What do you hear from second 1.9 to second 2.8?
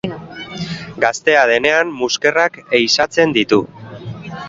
muskerrak